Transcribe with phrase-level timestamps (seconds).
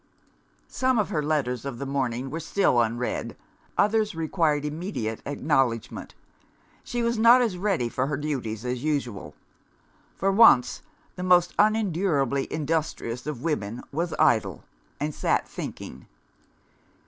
[0.67, 3.37] Some of her letters of the morning were still unread,
[3.77, 6.15] others required immediate acknowledgment.
[6.83, 9.35] She was not as ready for her duties as usual.
[10.15, 10.81] For once,
[11.17, 14.63] the most unendurably industrious of women was idle,
[14.99, 16.07] and sat thinking.